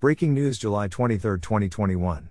[0.00, 2.30] Breaking news July 23, 2021.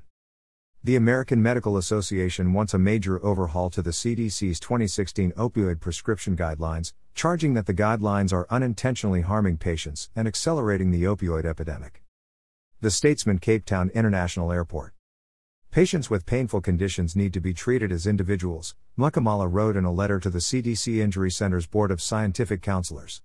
[0.86, 6.94] The American Medical Association wants a major overhaul to the CDC's 2016 opioid prescription guidelines,
[7.14, 12.06] charging that the guidelines are unintentionally harming patients and accelerating the opioid epidemic.
[12.80, 14.94] The Statesman Cape Town International Airport.
[15.70, 20.22] Patients with painful conditions need to be treated as individuals, Mukkamala wrote in a letter
[20.22, 23.22] to the CDC Injury Center's Board of Scientific Counselors.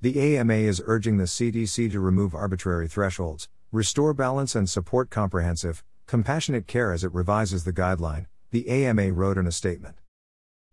[0.00, 5.84] The AMA is urging the CDC to remove arbitrary thresholds, restore balance and support comprehensive,
[6.06, 9.96] compassionate care as it revises the guideline, the AMA wrote in a statement.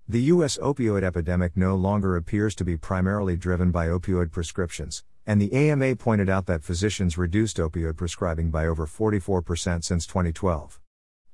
[0.09, 0.57] The U.S.
[0.57, 5.95] opioid epidemic no longer appears to be primarily driven by opioid prescriptions, and the AMA
[5.97, 10.79] pointed out that physicians reduced opioid prescribing by over 44% since 2012.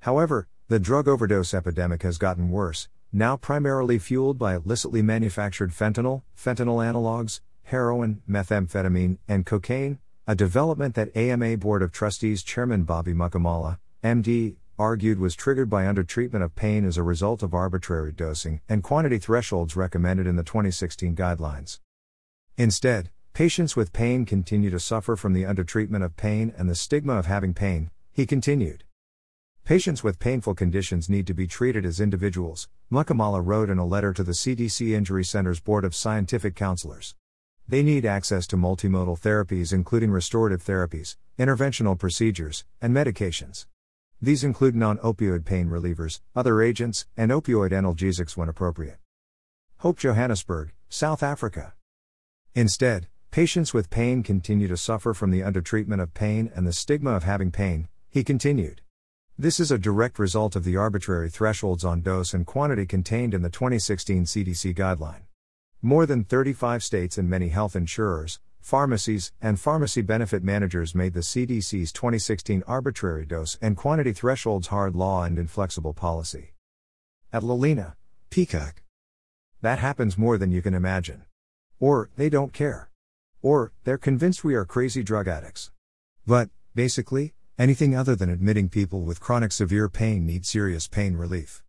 [0.02, 6.23] However, the drug overdose epidemic has gotten worse, now primarily fueled by illicitly manufactured fentanyl,
[6.38, 13.13] fentanyl analogs, heroin, methamphetamine, and cocaine, a development that AMA Board of Trustees Chairman Bobby
[13.13, 18.62] Mukkamala, MD, argued was triggered by undertreatment of pain as a result of arbitrary dosing
[18.70, 21.80] and quantity thresholds recommended in the 2016 guidelines.
[22.57, 27.13] Instead, patients with pain continue to suffer from the undertreatment of pain and the stigma
[27.13, 28.85] of having pain, he continued.
[29.65, 34.13] Patients with painful conditions need to be treated as individuals, Mukkamala wrote in a letter
[34.13, 37.13] to the CDC Injury Center's Board of Scientific Counselors.
[37.67, 43.65] They need access to multimodal therapies, including restorative therapies, interventional procedures, and medications.
[44.21, 48.97] These include non opioid pain relievers, other agents, and opioid analgesics when appropriate.
[49.77, 51.73] Hope Johannesburg, South Africa.
[52.55, 57.11] Instead, patients with pain continue to suffer from the undertreatment of pain and the stigma
[57.11, 58.81] of having pain, he continued.
[59.37, 63.41] This is a direct result of the arbitrary thresholds on dose and quantity contained in
[63.41, 65.23] the 2016 CDC guideline.
[65.85, 71.19] More than 35 states and many health insurers, pharmacies, and pharmacy benefit managers made the
[71.19, 76.53] CDC's 2016 arbitrary dose and quantity thresholds hard law and inflexible policy.
[77.34, 77.95] At Lalina,
[78.29, 78.81] Peacock.
[79.59, 81.24] That happens more than you can imagine.
[81.81, 82.90] Or, they don't care.
[83.41, 85.69] Or, they're convinced we are crazy drug addicts.
[86.25, 91.62] But, basically, anything other than admitting people with chronic severe pain need serious pain relief.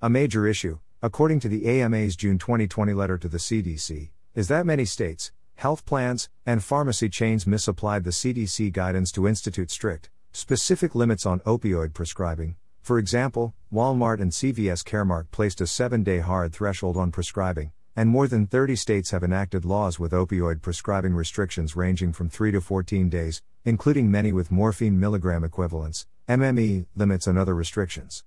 [0.00, 4.64] A major issue, according to the AMA's June 2020 letter to the CDC, is that
[4.64, 10.94] many states, health plans, and pharmacy chains misapplied the CDC guidance to institute strict, specific
[10.94, 12.54] limits on opioid prescribing.
[12.82, 18.08] For example, Walmart and CVS Caremark placed a seven day hard threshold on prescribing, and
[18.08, 22.60] more than 30 states have enacted laws with opioid prescribing restrictions ranging from 3 to
[22.60, 28.22] 14 days, including many with morphine milligram equivalents, MME, limits, and other restrictions.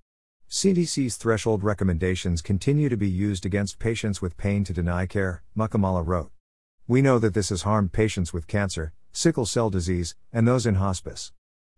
[0.48, 6.06] CDC's threshold recommendations continue to be used against patients with pain to deny care, Mukkamala
[6.06, 6.30] wrote.
[6.86, 10.76] We know that this has harmed patients with cancer, sickle cell disease, and those in
[10.76, 11.32] hospice.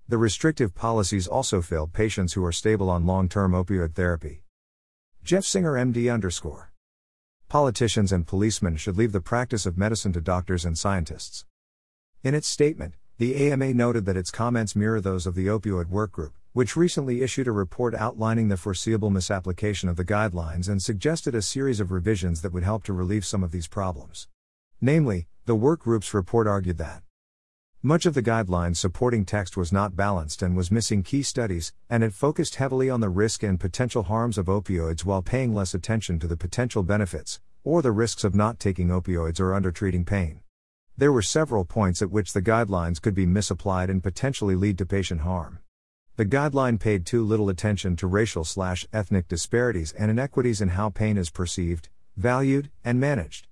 [0.07, 4.43] The restrictive policies also fail patients who are stable on long term opioid therapy.
[5.25, 6.71] Jeff Singer, MD underscore.
[7.49, 11.47] Politicians and policemen should leave the practice of medicine to doctors and scientists.
[12.23, 16.33] In its statement, the AMA noted that its comments mirror those of the opioid workgroup,
[16.53, 21.43] which recently issued a report outlining the foreseeable misapplication of the guidelines and suggested a
[21.43, 24.29] series of revisions that would help to relieve some of these problems.
[24.81, 27.03] Namely, the workgroup's report argued that
[27.83, 32.03] much of the guidelines supporting text was not balanced and was missing key studies, and
[32.03, 36.19] it focused heavily on the risk and potential harms of opioids while paying less attention
[36.19, 40.41] to the potential benefits, or the risks of not taking opioids or undertreating pain.
[40.97, 44.85] There were several points at which the guidelines could be misapplied and potentially lead to
[44.85, 45.61] patient harm.
[46.19, 50.91] The guideline paid too little attention to racial slash ethnic disparities and inequities in how
[50.91, 53.47] pain is perceived, valued, and managed.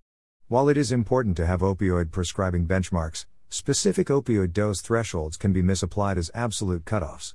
[0.48, 5.62] While it is important to have opioid prescribing benchmarks, specific opioid dose thresholds can be
[5.62, 7.34] misapplied as absolute cutoffs.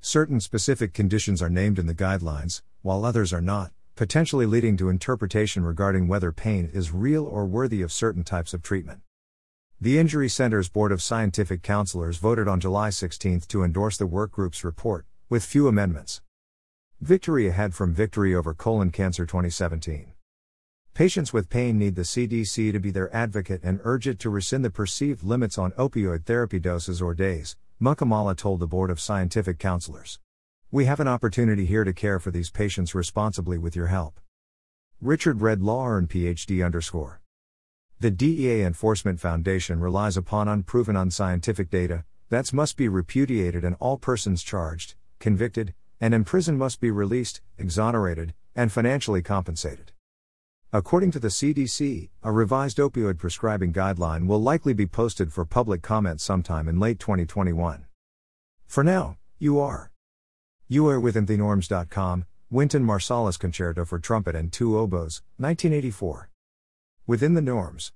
[0.00, 4.90] Certain specific conditions are named in the guidelines, while others are not, potentially leading to
[4.90, 9.00] interpretation regarding whether pain is real or worthy of certain types of treatment.
[9.80, 14.64] The Injury Center's Board of Scientific Counselors voted on July 16 to endorse the workgroup's
[14.64, 16.20] report, with few amendments.
[17.00, 20.14] Victory ahead from Victory over Colon Cancer 2017.
[20.94, 24.64] Patients with pain need the CDC to be their advocate and urge it to rescind
[24.64, 29.60] the perceived limits on opioid therapy doses or days, Mukkamala told the Board of Scientific
[29.60, 30.18] Counselors.
[30.72, 34.18] We have an opportunity here to care for these patients responsibly with your help.
[35.00, 37.20] Richard Red Lawhern PhD underscore.
[38.00, 43.98] The DEA Enforcement Foundation relies upon unproven unscientific data, that must be repudiated and all
[43.98, 49.90] persons charged, convicted, and imprisoned must be released, exonerated, and financially compensated.
[50.72, 55.82] According to the CDC, a revised opioid prescribing guideline will likely be posted for public
[55.82, 57.84] comment sometime in late 2021.
[58.68, 59.90] For now, you are.
[60.68, 66.30] You are with InTheNorms.com, Wynton Marsalis Concerto for Trumpet and Two Oboes, 1984.
[67.08, 67.86] Within the Norms.